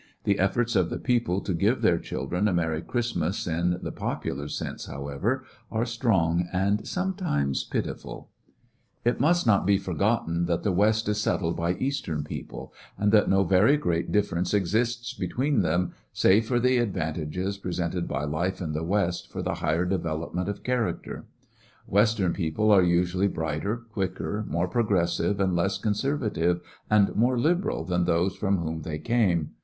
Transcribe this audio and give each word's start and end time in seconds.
The 0.23 0.39
efforts 0.39 0.75
of 0.75 0.89
the 0.89 0.97
people 0.97 1.41
to 1.41 1.53
give 1.53 1.83
their 1.83 1.99
children 1.99 2.47
a 2.47 2.53
merry 2.53 2.81
Christ 2.81 3.15
mas 3.15 3.45
in 3.45 3.77
the 3.83 3.91
popular 3.91 4.47
sense, 4.47 4.87
however, 4.87 5.43
are 5.69 5.85
strong 5.85 6.47
and 6.51 6.87
sometimes 6.87 7.63
pitiful. 7.63 8.23
Poor 8.23 8.23
founda 9.11 9.15
It 9.15 9.19
must 9.21 9.45
not 9.45 9.63
be 9.67 9.77
forgotten 9.77 10.45
that 10.47 10.63
the 10.63 10.71
West 10.71 11.07
is 11.07 11.21
settled 11.21 11.55
by 11.55 11.75
Eastern 11.75 12.23
people, 12.23 12.73
and 12.97 13.11
that 13.11 13.29
no 13.29 13.43
very 13.43 13.77
great 13.77 14.11
difference 14.11 14.55
exists 14.55 15.13
between 15.13 15.61
them, 15.61 15.93
save 16.11 16.47
for 16.47 16.59
the 16.59 16.79
advantages 16.79 17.59
presented 17.59 18.07
by 18.07 18.23
life 18.23 18.59
in 18.59 18.71
the 18.73 18.81
West 18.81 19.31
for 19.31 19.43
the 19.43 19.53
higher 19.61 19.85
development 19.85 20.49
of 20.49 20.63
character. 20.63 21.27
Western 21.85 22.33
people 22.33 22.71
are 22.71 22.81
usually 22.81 23.27
brighter, 23.27 23.83
quicker, 23.93 24.43
more 24.47 24.67
progressive, 24.67 25.39
and 25.39 25.55
less 25.55 25.77
conservative 25.77 26.59
and 26.89 27.15
more 27.15 27.37
liberal 27.37 27.83
than 27.85 28.05
those 28.05 28.35
from 28.35 28.57
whom 28.57 28.81
they 28.81 28.97
came. 28.97 29.51